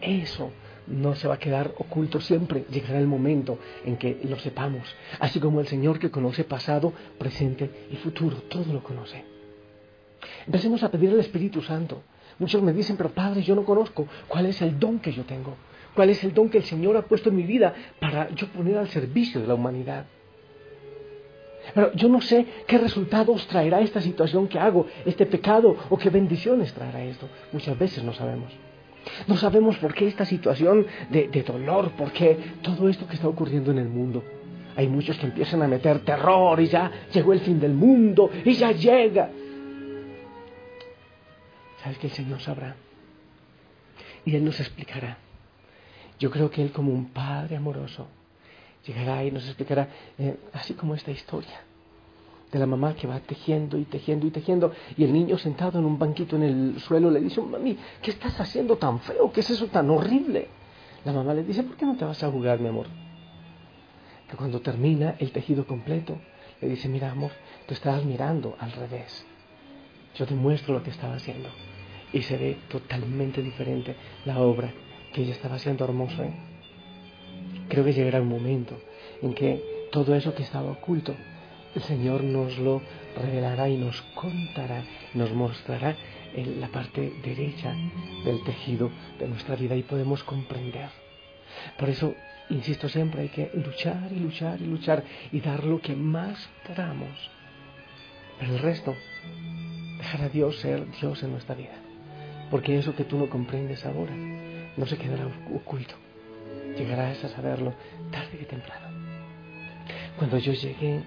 Eso 0.00 0.50
no 0.88 1.14
se 1.14 1.28
va 1.28 1.34
a 1.34 1.38
quedar 1.38 1.72
oculto 1.78 2.20
siempre. 2.20 2.64
Llegará 2.70 2.98
el 2.98 3.06
momento 3.06 3.58
en 3.84 3.96
que 3.96 4.20
lo 4.24 4.38
sepamos. 4.38 4.94
Así 5.20 5.38
como 5.40 5.60
el 5.60 5.68
Señor 5.68 5.98
que 5.98 6.10
conoce 6.10 6.44
pasado, 6.44 6.92
presente 7.18 7.86
y 7.92 7.96
futuro, 7.96 8.36
todo 8.48 8.72
lo 8.72 8.82
conoce. 8.82 9.35
Empecemos 10.46 10.82
a 10.82 10.90
pedir 10.90 11.10
al 11.10 11.20
Espíritu 11.20 11.62
Santo. 11.62 12.02
Muchos 12.38 12.62
me 12.62 12.72
dicen, 12.72 12.96
pero 12.96 13.10
Padre, 13.10 13.42
yo 13.42 13.54
no 13.54 13.64
conozco 13.64 14.06
cuál 14.28 14.46
es 14.46 14.60
el 14.62 14.78
don 14.78 14.98
que 14.98 15.12
yo 15.12 15.24
tengo. 15.24 15.54
¿Cuál 15.94 16.10
es 16.10 16.22
el 16.24 16.34
don 16.34 16.50
que 16.50 16.58
el 16.58 16.64
Señor 16.64 16.96
ha 16.96 17.02
puesto 17.02 17.30
en 17.30 17.36
mi 17.36 17.44
vida 17.44 17.74
para 17.98 18.28
yo 18.34 18.48
poner 18.48 18.76
al 18.76 18.88
servicio 18.88 19.40
de 19.40 19.46
la 19.46 19.54
humanidad? 19.54 20.04
Pero 21.74 21.92
yo 21.94 22.08
no 22.08 22.20
sé 22.20 22.46
qué 22.66 22.78
resultados 22.78 23.46
traerá 23.46 23.80
esta 23.80 24.00
situación 24.00 24.46
que 24.46 24.58
hago, 24.58 24.86
este 25.04 25.26
pecado, 25.26 25.76
o 25.88 25.96
qué 25.96 26.10
bendiciones 26.10 26.72
traerá 26.72 27.02
esto. 27.02 27.28
Muchas 27.52 27.78
veces 27.78 28.04
no 28.04 28.12
sabemos. 28.12 28.52
No 29.26 29.36
sabemos 29.36 29.76
por 29.78 29.94
qué 29.94 30.06
esta 30.06 30.24
situación 30.24 30.86
de, 31.10 31.28
dolor, 31.46 31.90
por 31.92 32.12
qué 32.12 32.36
todo 32.62 32.88
esto 32.88 33.06
que 33.06 33.14
está 33.14 33.28
ocurriendo 33.28 33.70
en 33.70 33.78
el 33.78 33.88
mundo. 33.88 34.22
Hay 34.76 34.88
muchos 34.88 35.16
que 35.16 35.26
empiezan 35.26 35.62
a 35.62 35.68
meter 35.68 36.00
terror 36.00 36.60
y 36.60 36.66
ya 36.66 36.90
llegó 37.12 37.32
el 37.32 37.40
fin 37.40 37.58
del 37.58 37.72
mundo 37.72 38.30
y 38.44 38.52
ya 38.52 38.72
llega. 38.72 39.30
¿Sabes 41.86 42.00
que 42.00 42.08
el 42.08 42.14
Señor 42.14 42.40
sabrá? 42.40 42.74
Y 44.24 44.34
Él 44.34 44.44
nos 44.44 44.58
explicará. 44.58 45.18
Yo 46.18 46.32
creo 46.32 46.50
que 46.50 46.60
Él 46.60 46.72
como 46.72 46.92
un 46.92 47.10
Padre 47.10 47.54
amoroso 47.54 48.08
llegará 48.84 49.22
y 49.22 49.30
nos 49.30 49.46
explicará, 49.46 49.88
eh, 50.18 50.36
así 50.52 50.74
como 50.74 50.96
esta 50.96 51.12
historia 51.12 51.60
de 52.50 52.58
la 52.58 52.66
mamá 52.66 52.96
que 52.96 53.06
va 53.06 53.20
tejiendo 53.20 53.78
y 53.78 53.84
tejiendo 53.84 54.26
y 54.26 54.32
tejiendo 54.32 54.72
y 54.96 55.04
el 55.04 55.12
niño 55.12 55.38
sentado 55.38 55.78
en 55.78 55.84
un 55.84 55.96
banquito 55.96 56.34
en 56.34 56.42
el 56.42 56.80
suelo 56.80 57.08
le 57.08 57.20
dice, 57.20 57.40
mami, 57.40 57.78
¿qué 58.02 58.10
estás 58.10 58.40
haciendo 58.40 58.76
tan 58.78 58.98
feo? 58.98 59.30
¿Qué 59.30 59.38
es 59.38 59.50
eso 59.50 59.68
tan 59.68 59.88
horrible? 59.88 60.48
La 61.04 61.12
mamá 61.12 61.34
le 61.34 61.44
dice, 61.44 61.62
¿por 61.62 61.76
qué 61.76 61.86
no 61.86 61.94
te 61.94 62.04
vas 62.04 62.20
a 62.24 62.32
jugar, 62.32 62.58
mi 62.58 62.66
amor? 62.66 62.88
Que 64.28 64.36
cuando 64.36 64.60
termina 64.60 65.14
el 65.20 65.30
tejido 65.30 65.64
completo, 65.64 66.18
le 66.60 66.66
dice, 66.66 66.88
mira, 66.88 67.12
amor, 67.12 67.30
tú 67.68 67.74
estabas 67.74 68.04
mirando 68.04 68.56
al 68.58 68.72
revés. 68.72 69.24
Yo 70.16 70.26
te 70.26 70.34
muestro 70.34 70.74
lo 70.74 70.82
que 70.82 70.90
estaba 70.90 71.14
haciendo. 71.14 71.48
Y 72.12 72.22
se 72.22 72.36
ve 72.36 72.56
totalmente 72.68 73.42
diferente 73.42 73.96
la 74.24 74.38
obra 74.38 74.72
que 75.12 75.22
ella 75.22 75.32
estaba 75.32 75.56
haciendo 75.56 75.84
hermoso. 75.84 76.22
¿eh? 76.22 76.34
Creo 77.68 77.84
que 77.84 77.92
llegará 77.92 78.20
un 78.20 78.28
momento 78.28 78.78
en 79.22 79.34
que 79.34 79.88
todo 79.90 80.14
eso 80.14 80.34
que 80.34 80.42
estaba 80.42 80.70
oculto 80.70 81.14
el 81.76 81.82
Señor 81.82 82.24
nos 82.24 82.56
lo 82.56 82.80
revelará 83.16 83.68
y 83.68 83.76
nos 83.76 84.00
contará, 84.14 84.82
nos 85.12 85.30
mostrará 85.32 85.94
en 86.34 86.58
la 86.58 86.68
parte 86.68 87.12
derecha 87.22 87.74
del 88.24 88.42
tejido 88.44 88.90
de 89.18 89.28
nuestra 89.28 89.56
vida 89.56 89.76
y 89.76 89.82
podemos 89.82 90.24
comprender. 90.24 90.88
Por 91.78 91.90
eso, 91.90 92.14
insisto 92.48 92.88
siempre, 92.88 93.22
hay 93.22 93.28
que 93.28 93.50
luchar 93.54 94.10
y 94.10 94.20
luchar 94.20 94.60
y 94.60 94.64
luchar 94.64 95.04
y 95.32 95.40
dar 95.40 95.64
lo 95.64 95.80
que 95.82 95.94
más 95.94 96.48
podamos. 96.66 97.30
Pero 98.38 98.54
el 98.54 98.58
resto, 98.60 98.94
dejar 99.98 100.22
a 100.22 100.28
Dios 100.30 100.56
ser 100.56 100.90
Dios 100.98 101.22
en 101.22 101.32
nuestra 101.32 101.54
vida. 101.54 101.85
Porque 102.50 102.78
eso 102.78 102.94
que 102.94 103.04
tú 103.04 103.18
no 103.18 103.28
comprendes 103.28 103.84
ahora 103.84 104.14
no 104.76 104.86
se 104.86 104.96
quedará 104.96 105.26
oculto. 105.54 105.94
Llegarás 106.76 107.24
a 107.24 107.28
saberlo 107.28 107.72
tarde 108.10 108.38
que 108.38 108.44
temprano. 108.44 108.86
Cuando 110.18 110.38
yo 110.38 110.52
llegué 110.52 111.00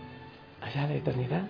allá 0.61 0.87
la 0.87 0.95
eternidad. 0.95 1.43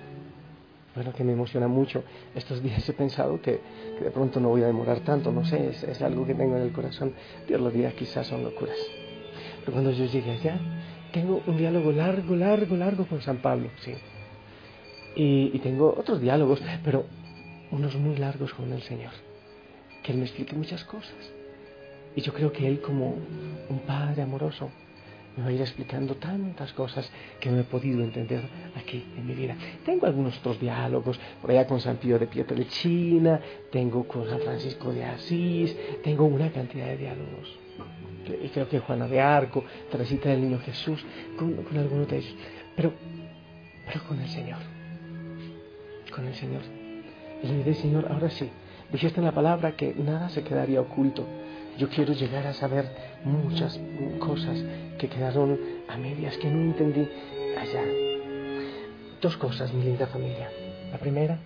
Bueno, 0.96 1.13
que 1.13 1.24
me 1.24 1.34
emociona 1.34 1.67
mucho. 1.67 2.03
Estos 2.36 2.62
días 2.62 2.88
he 2.89 2.93
pensado 2.93 3.41
que, 3.41 3.62
de 4.01 4.12
pronto 4.12 4.39
no 4.39 4.50
voy 4.50 4.63
a 4.63 4.67
demorar 4.67 5.00
tanto, 5.01 5.31
no 5.31 5.46
sé, 5.46 5.69
es, 5.69 6.01
algo 6.01 6.25
que 6.25 6.34
tengo 6.34 6.58
en 6.58 6.63
el 6.63 6.72
corazón. 6.72 7.13
Dios 7.48 7.62
los 7.62 7.74
días 7.74 7.93
quizás 7.93 8.27
son 8.27 8.43
locuras. 8.43 8.77
Pero 9.60 9.72
cuando 9.72 9.91
yo 9.91 10.05
llegue 10.05 10.31
allá, 10.31 10.60
tengo 11.13 11.41
un 11.46 11.58
diálogo 11.58 11.91
largo, 11.91 12.36
largo, 12.36 12.75
largo 12.75 13.05
con 13.05 13.22
San 13.22 13.38
Pablo, 13.38 13.69
sí. 13.81 13.93
Y, 15.15 15.51
y 15.53 15.60
tengo 15.60 15.96
otros 15.98 16.22
diálogos, 16.22 16.62
pero 16.84 17.05
unos 17.72 17.96
muy 17.96 18.17
largos 18.17 18.53
con 18.53 18.72
el 18.74 18.81
Señor. 18.81 19.28
Él 20.12 20.18
me 20.18 20.25
explique 20.25 20.56
muchas 20.56 20.84
cosas. 20.84 21.13
Y 22.16 22.22
yo 22.22 22.34
creo 22.34 22.51
que 22.51 22.68
Él 22.68 22.82
como 22.82 23.18
un 23.70 23.80
Padre 23.86 24.24
amoroso, 24.24 24.70
me 25.38 25.44
va 25.44 25.50
a 25.50 25.54
ir 25.54 25.62
explicando 25.62 26.16
tantas 26.16 26.74
cosas 26.74 27.10
que 27.39 27.50
no 27.50 27.60
he 27.60 27.63
podido 27.63 28.04
entender 28.04 28.42
aquí 28.75 29.06
en 29.16 29.25
mi 29.25 29.34
vida. 29.34 29.56
Tengo 29.86 30.06
algunos 30.06 30.38
otros 30.39 30.60
diálogos, 30.60 31.20
por 31.42 31.51
allá 31.51 31.66
con 31.66 31.80
San 31.80 31.98
Pío 31.98 32.20
de 32.20 32.68
China, 32.68 33.39
tengo 33.72 34.06
con 34.08 34.28
San 34.28 34.39
Francisco 34.39 34.92
de 34.92 35.06
Asís, 35.06 35.78
tengo 36.04 36.25
una 36.25 36.51
cantidad 36.51 36.88
de 36.88 36.98
diálogos. 36.98 37.58
Creo 38.54 38.70
que 38.70 38.80
Juana 38.80 39.08
de 39.08 39.22
Arco, 39.22 39.63
Teresita 39.89 40.30
del 40.30 40.42
Niño 40.42 40.60
Jesús, 40.60 41.04
con, 41.38 41.56
algunos 41.78 42.08
de 42.08 42.18
ellos. 42.18 42.36
Pero, 42.75 42.94
pero 43.86 44.04
con 44.06 44.20
el 44.20 44.28
Señor. 44.28 44.60
Con 46.13 46.28
el 46.28 46.36
Señor. 46.36 46.62
Y 47.42 47.48
le 47.48 47.58
diré, 47.58 47.74
Señor, 47.74 48.08
ahora 48.12 48.30
sí, 48.30 48.50
dijiste 48.91 49.19
en 49.19 49.25
la 49.25 49.31
palabra 49.31 49.75
que 49.75 49.93
nada 49.96 50.29
se 50.29 50.43
quedaría 50.43 50.81
oculto 50.81 51.25
yo 51.79 51.88
quiero 51.88 52.12
llegar 52.12 52.46
a 52.46 52.53
saber 52.53 52.93
muchas 53.24 53.79
cosas 54.19 54.62
que 54.98 55.08
quedaron 55.08 55.58
a 55.88 55.96
medias, 55.96 56.38
que 56.38 56.50
no 56.50 56.60
entendí 56.60 57.08
allá. 57.58 57.84
Dos 59.22 59.38
cosas, 59.38 59.74
mi 59.74 59.84
linda 59.84 60.05
familia. 60.08 60.51
La 60.91 60.98
primera, 60.98 61.39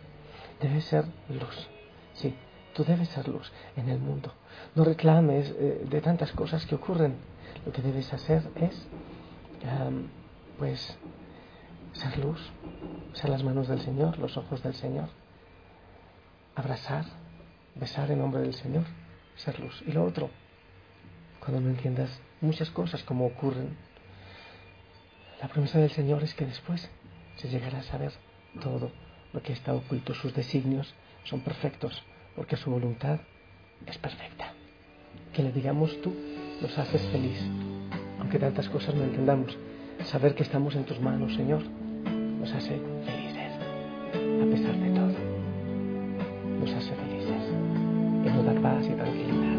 debes 0.60 0.86
ser 0.86 1.06
luz. 1.30 1.70
Sí, 2.16 2.34
tú 2.74 2.84
debes 2.84 3.10
ser 3.10 3.28
luz 3.28 3.52
en 3.78 3.90
el 3.90 4.00
mundo. 4.00 4.34
No 4.74 4.84
reclames 4.84 5.54
eh, 5.56 5.86
de 5.88 6.02
tantas 6.02 6.32
cosas 6.32 6.66
que 6.66 6.74
ocurren. 6.74 7.16
Lo 7.64 7.72
que 7.72 7.84
debes 7.84 8.12
hacer 8.12 8.42
es, 8.56 8.88
pues, 10.58 10.98
ser 11.92 12.18
luz, 12.18 12.42
ser 13.14 13.30
las 13.30 13.44
manos 13.44 13.68
del 13.68 13.82
Señor, 13.82 14.18
los 14.18 14.36
ojos 14.36 14.64
del 14.64 14.74
Señor, 14.74 15.10
abrazar, 16.56 17.06
besar 17.76 18.12
en 18.12 18.20
nombre 18.20 18.42
del 18.42 18.54
Señor 18.54 18.84
ser 19.36 19.60
luz. 19.60 19.84
Y 19.88 19.92
lo 19.92 20.04
otro, 20.04 20.30
cuando 21.40 21.62
no 21.62 21.70
entiendas 21.70 22.10
muchas 22.42 22.70
cosas 22.70 23.04
como 23.04 23.26
ocurren, 23.26 23.76
la 25.42 25.48
promesa 25.48 25.80
del 25.80 25.92
Señor 25.92 26.24
es 26.24 26.34
que 26.34 26.46
después 26.46 26.90
se 27.36 27.50
llegará 27.50 27.80
a 27.80 27.84
saber 27.84 28.14
todo 28.62 28.92
lo 29.34 29.42
que 29.42 29.54
está 29.54 29.74
oculto. 29.74 30.14
Sus 30.14 30.34
designios 30.34 30.94
son 31.24 31.42
perfectos 31.42 32.04
porque 32.36 32.56
su 32.56 32.70
voluntad 32.70 33.20
es 33.86 33.98
perfecta. 33.98 34.54
Que 35.34 35.44
le 35.44 35.52
digamos 35.52 36.02
tú 36.02 36.14
nos 36.62 36.78
haces 36.78 37.02
feliz, 37.08 37.40
aunque 38.20 38.40
tantas 38.40 38.70
cosas 38.70 38.96
no 38.96 39.04
entendamos. 39.04 39.58
Saber 40.06 40.36
que 40.36 40.44
estamos 40.44 40.76
en 40.76 40.86
tus 40.86 41.00
manos, 41.00 41.34
Señor, 41.34 41.64
nos 41.64 42.52
hace 42.52 42.80
felices, 43.06 43.54
a 44.14 44.46
pesar 44.52 44.76
de 44.76 44.90
todo. 44.92 45.14
Nos 46.60 46.72
hace 46.72 46.96
felices 46.96 47.13
que 48.24 48.30
nos 48.30 48.46
da 48.46 48.54
paz 48.54 48.86
y 48.88 48.94
tranquilidad. 48.94 49.54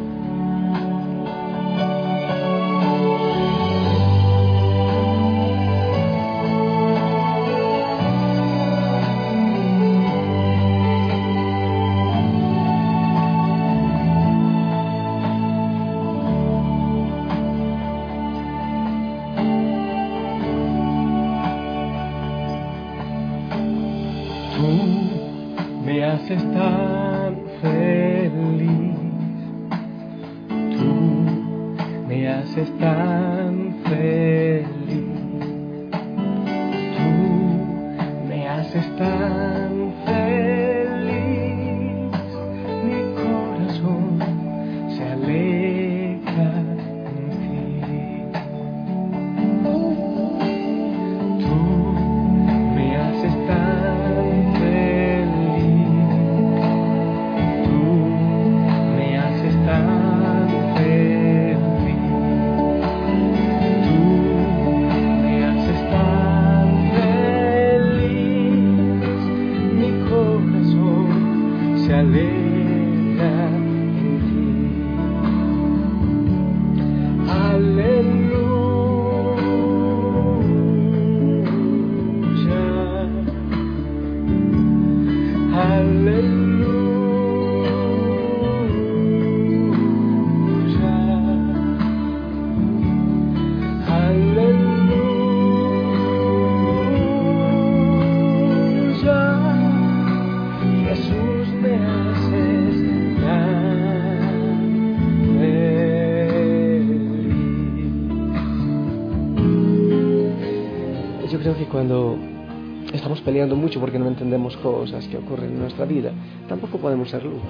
Peleando 113.35 113.57
mucho 113.57 113.81
porque 113.81 113.99
no 113.99 114.07
entendemos 114.07 114.57
cosas 114.59 115.09
que 115.09 115.17
ocurren 115.17 115.51
en 115.51 115.59
nuestra 115.59 115.85
vida, 115.85 116.13
tampoco 116.47 116.79
podemos 116.79 117.11
ser 117.11 117.25
luz. 117.25 117.43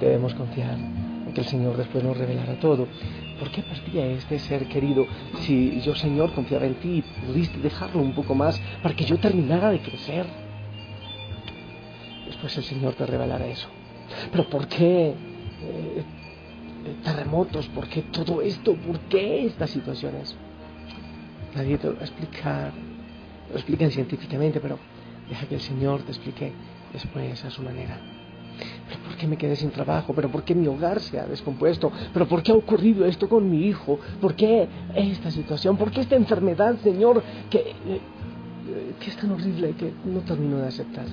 Debemos 0.00 0.32
confiar 0.32 0.78
en 0.78 1.30
que 1.34 1.42
el 1.42 1.46
Señor 1.46 1.76
después 1.76 2.02
nos 2.02 2.16
revelará 2.16 2.58
todo. 2.58 2.88
¿Por 3.38 3.50
qué 3.50 3.60
perdía 3.60 4.06
este 4.06 4.38
ser 4.38 4.66
querido 4.66 5.04
si 5.40 5.82
yo, 5.82 5.94
Señor, 5.94 6.32
confiaba 6.32 6.64
en 6.64 6.76
ti 6.76 6.88
y 6.88 7.26
pudiste 7.26 7.58
dejarlo 7.58 8.00
un 8.00 8.14
poco 8.14 8.34
más 8.34 8.58
para 8.82 8.96
que 8.96 9.04
yo 9.04 9.18
terminara 9.18 9.70
de 9.70 9.80
crecer? 9.80 10.24
Después 12.24 12.56
el 12.56 12.64
Señor 12.64 12.94
te 12.94 13.04
revelará 13.04 13.46
eso. 13.46 13.68
Pero 14.32 14.48
¿por 14.48 14.68
qué 14.68 15.08
eh, 15.10 16.02
terremotos? 17.04 17.66
¿Por 17.68 17.88
qué 17.88 18.00
todo 18.04 18.40
esto? 18.40 18.74
¿Por 18.74 19.00
qué 19.00 19.44
estas 19.44 19.68
situaciones? 19.68 20.34
Nadie 21.54 21.76
te 21.76 21.88
lo 21.88 21.96
va 21.96 22.00
a 22.00 22.04
explicar. 22.04 22.95
Lo 23.50 23.56
explican 23.56 23.90
científicamente, 23.90 24.60
pero 24.60 24.78
deja 25.28 25.46
que 25.46 25.56
el 25.56 25.60
Señor 25.60 26.02
te 26.02 26.12
explique 26.12 26.52
después 26.92 27.44
a 27.44 27.50
su 27.50 27.62
manera. 27.62 27.98
¿Pero 28.88 29.00
por 29.00 29.16
qué 29.16 29.26
me 29.26 29.36
quedé 29.36 29.56
sin 29.56 29.70
trabajo? 29.70 30.14
¿Pero 30.14 30.30
por 30.30 30.44
qué 30.44 30.54
mi 30.54 30.66
hogar 30.66 31.00
se 31.00 31.20
ha 31.20 31.26
descompuesto? 31.26 31.92
¿Pero 32.12 32.26
por 32.26 32.42
qué 32.42 32.52
ha 32.52 32.54
ocurrido 32.54 33.04
esto 33.04 33.28
con 33.28 33.50
mi 33.50 33.66
hijo? 33.66 33.98
¿Por 34.20 34.34
qué 34.34 34.68
esta 34.94 35.30
situación? 35.30 35.76
¿Por 35.76 35.90
qué 35.90 36.00
esta 36.00 36.16
enfermedad, 36.16 36.76
Señor, 36.82 37.22
que, 37.50 37.58
eh, 37.58 38.00
que 38.98 39.10
es 39.10 39.16
tan 39.16 39.32
horrible 39.32 39.72
que 39.72 39.92
no 40.04 40.20
termino 40.20 40.58
de 40.58 40.68
aceptar? 40.68 41.06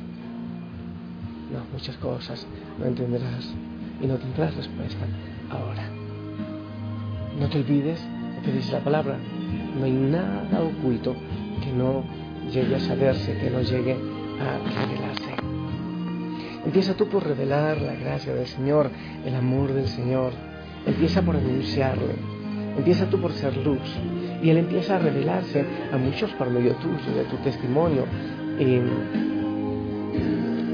No, 1.51 1.59
muchas 1.71 1.97
cosas 1.97 2.45
no 2.79 2.85
entenderás 2.85 3.53
y 4.01 4.07
no 4.07 4.15
tendrás 4.15 4.55
respuesta 4.55 5.05
ahora. 5.49 5.83
No 7.39 7.49
te 7.49 7.59
olvides 7.59 7.99
lo 8.35 8.41
que 8.43 8.51
dice 8.53 8.71
la 8.71 8.79
palabra. 8.79 9.17
No 9.77 9.85
hay 9.85 9.91
nada 9.91 10.61
oculto 10.61 11.15
que 11.63 11.71
no 11.71 12.03
llegue 12.51 12.75
a 12.75 12.79
saberse, 12.79 13.37
que 13.37 13.49
no 13.49 13.61
llegue 13.61 13.93
a 13.93 14.57
revelarse. 14.85 15.33
Empieza 16.65 16.93
tú 16.93 17.07
por 17.09 17.25
revelar 17.25 17.81
la 17.81 17.93
gracia 17.93 18.33
del 18.33 18.47
Señor, 18.47 18.89
el 19.25 19.35
amor 19.35 19.73
del 19.73 19.87
Señor. 19.87 20.31
Empieza 20.85 21.21
por 21.21 21.35
anunciarle. 21.35 22.15
Empieza 22.77 23.09
tú 23.09 23.19
por 23.19 23.33
ser 23.33 23.55
luz. 23.57 23.81
Y 24.41 24.49
Él 24.49 24.57
empieza 24.57 24.95
a 24.95 24.99
revelarse 24.99 25.65
a 25.91 25.97
muchos 25.97 26.31
por 26.33 26.49
medio 26.49 26.75
tuyo, 26.75 27.15
de 27.15 27.25
tu 27.25 27.37
testimonio. 27.37 28.05
Y 28.59 28.79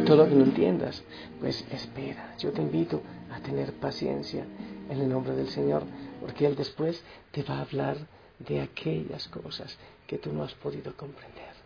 todo 0.06 0.18
lo 0.18 0.30
que 0.30 0.36
no 0.36 0.44
entiendas, 0.46 1.04
pues 1.40 1.66
espera. 1.72 2.36
Yo 2.40 2.52
te 2.52 2.62
invito 2.62 3.02
a 3.32 3.40
tener 3.40 3.74
paciencia 3.74 4.46
en 4.90 5.02
el 5.02 5.10
nombre 5.10 5.36
del 5.36 5.50
Señor, 5.50 5.84
porque 6.22 6.46
Él 6.46 6.56
después 6.56 7.04
te 7.32 7.44
va 7.44 7.58
a 7.58 7.62
hablar 7.62 7.98
de 8.40 8.62
aquellas 8.62 9.28
cosas 9.28 9.78
que 10.08 10.18
tú 10.18 10.34
no 10.34 10.44
has 10.44 10.54
podido 10.56 10.96
comprender. 10.96 11.59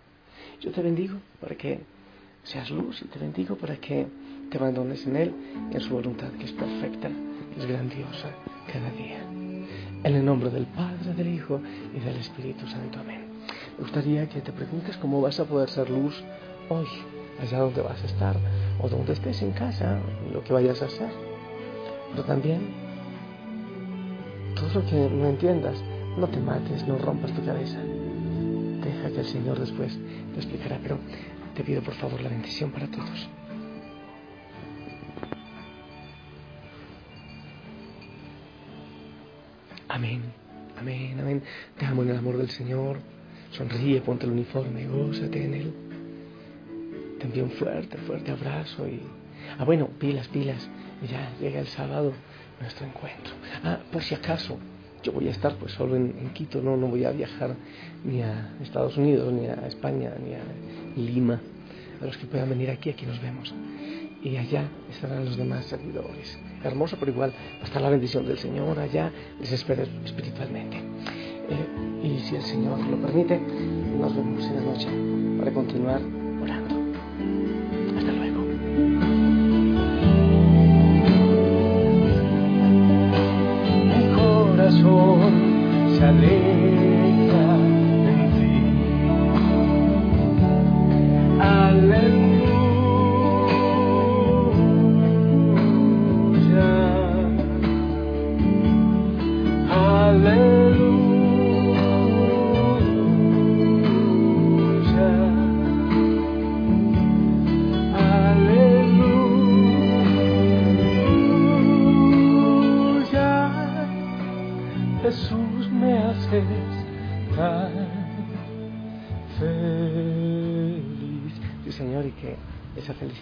Yo 0.62 0.72
te 0.72 0.82
bendigo 0.82 1.18
para 1.42 1.56
que 1.56 1.82
seas 2.44 2.70
luz 2.70 3.02
y 3.02 3.06
te 3.06 3.20
bendigo 3.20 3.56
para 3.56 3.78
que 3.78 4.08
te 4.50 4.58
abandones 4.58 5.06
en 5.08 5.16
Él 5.16 5.34
en 5.72 5.82
su 5.82 5.94
voluntad 5.94 6.30
que 6.40 6.46
es 6.46 6.52
perfecta, 6.52 7.10
que 7.54 7.60
es 7.60 7.66
grandiosa 7.66 8.30
cada 8.72 8.90
día. 8.92 9.20
En 10.04 10.16
el 10.16 10.26
nombre 10.26 10.50
del 10.50 10.66
Padre, 10.66 11.14
del 11.16 11.34
Hijo 11.34 11.62
y 11.96 12.00
del 12.00 12.18
Espíritu 12.18 12.68
Santo. 12.68 13.00
Amén. 13.00 13.22
Me 13.78 13.84
gustaría 13.84 14.28
que 14.28 14.42
te 14.42 14.52
preguntes 14.52 14.98
cómo 14.98 15.22
vas 15.22 15.40
a 15.40 15.46
poder 15.46 15.70
ser 15.70 15.90
luz 15.90 16.22
hoy, 16.70 16.86
allá 17.42 17.60
donde 17.60 17.82
vas 17.82 18.02
a 18.04 18.06
estar, 18.06 18.36
o 18.82 18.90
donde 18.90 19.14
estés 19.14 19.42
en 19.42 19.52
casa, 19.52 20.00
lo 20.32 20.44
que 20.44 20.54
vayas 20.54 20.82
a 20.82 20.86
hacer. 20.86 21.10
Pero 22.12 22.24
también, 22.26 22.62
todo 24.56 24.82
lo 24.82 24.86
que 24.86 25.10
no 25.10 25.28
entiendas, 25.28 25.82
no 26.18 26.28
te 26.28 26.40
mates, 26.40 26.86
no 26.88 26.98
rompas 26.98 27.34
tu 27.34 27.44
cabeza. 27.44 27.80
Deja 28.94 29.10
que 29.12 29.20
el 29.22 29.26
Señor 29.26 29.60
después 29.60 29.98
te 30.34 30.40
explicará, 30.40 30.80
pero 30.82 31.00
te 31.56 31.64
pido 31.64 31.82
por 31.82 31.96
favor 31.96 32.22
la 32.22 32.30
bendición 32.30 32.72
para 32.72 32.88
todos. 32.88 33.30
Amén, 39.88 40.22
amén, 40.78 41.20
amén. 41.20 41.44
Te 41.78 41.86
amo 41.86 42.04
en 42.04 42.10
el 42.10 42.18
amor 42.18 42.38
del 42.38 42.50
Señor. 42.50 42.98
Sonríe, 43.52 44.02
ponte 44.02 44.26
el 44.26 44.32
uniforme, 44.32 44.88
gózate 44.88 45.46
en 45.46 45.54
Él. 45.54 45.74
Te 47.20 47.26
envío 47.26 47.44
un 47.44 47.52
fuerte, 47.52 47.98
fuerte 48.00 48.32
abrazo 48.32 48.88
y... 48.88 49.02
Ah, 49.58 49.66
bueno, 49.66 49.88
pilas, 50.00 50.28
pilas. 50.30 50.68
Ya 51.10 51.32
llega 51.40 51.60
el 51.60 51.68
sábado 51.68 52.14
nuestro 52.60 52.86
encuentro. 52.88 53.34
Ah, 53.64 53.80
por 53.92 54.02
si 54.02 54.16
acaso, 54.16 54.58
yo 55.04 55.12
voy 55.12 55.28
a 55.28 55.32
estar 55.32 55.56
pues 55.56 55.74
solo 55.74 55.96
en, 55.96 56.14
Quito, 56.34 56.62
no, 56.62 56.78
no 56.78 56.88
voy 56.88 57.04
a 57.04 57.12
viajar 57.12 57.56
ni 58.04 58.22
a 58.22 58.56
Estados 58.62 58.98
Unidos, 58.98 59.32
ni 59.32 59.46
a 59.46 59.68
España, 59.68 60.12
ni 60.24 60.34
a 60.34 60.42
Lima. 60.96 61.40
A 62.02 62.06
los 62.06 62.18
que 62.18 62.26
puedan 62.26 62.50
venir 62.50 62.72
aquí, 62.72 62.90
aquí 62.90 63.06
nos 63.06 63.22
vemos. 63.22 63.54
Y 64.24 64.38
allá 64.38 64.64
estarán 64.90 65.26
los 65.26 65.38
demás 65.38 65.66
servidores. 65.66 66.38
Hermoso, 66.64 66.96
pero 67.00 67.12
igual 67.12 67.34
hasta 67.62 67.80
la 67.80 67.90
bendición 67.90 68.26
del 68.26 68.40
Señor 68.40 68.80
allá 68.80 69.12
les 69.40 69.52
espero 69.52 69.84
espiritualmente. 70.06 70.78
Eh, 70.78 72.08
y 72.08 72.20
si 72.22 72.38
el 72.38 72.44
Señor 72.44 72.80
lo 72.80 72.98
permite, 72.98 73.38
nos 73.38 74.16
vemos 74.16 74.46
en 74.46 74.56
la 74.56 74.62
noche 74.62 74.88
para 75.38 75.52
continuar 75.52 76.23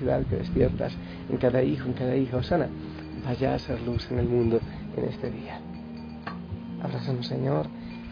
felicidad 0.01 0.25
que 0.27 0.37
despiertas 0.37 0.93
en 1.29 1.37
cada 1.37 1.61
hijo, 1.61 1.85
en 1.85 1.93
cada 1.93 2.15
hija 2.15 2.37
Osana, 2.37 2.67
vaya 3.25 3.55
a 3.55 3.59
ser 3.59 3.81
luz 3.81 4.09
en 4.11 4.19
el 4.19 4.27
mundo 4.27 4.59
en 4.97 5.05
este 5.05 5.29
día. 5.29 5.59
Abrázanos, 6.81 7.27
Señor. 7.27 7.67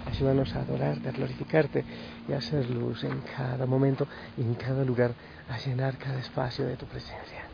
Ayúdanos 0.05 0.55
a 0.55 0.61
adorarte, 0.61 1.09
a 1.09 1.11
glorificarte 1.11 1.83
y 2.27 2.33
a 2.33 2.37
hacer 2.37 2.69
luz 2.69 3.03
en 3.03 3.21
cada 3.35 3.65
momento 3.65 4.07
y 4.37 4.41
en 4.41 4.55
cada 4.55 4.83
lugar, 4.83 5.11
a 5.49 5.57
llenar 5.59 5.97
cada 5.97 6.19
espacio 6.19 6.65
de 6.65 6.77
tu 6.77 6.85
presencia. 6.85 7.48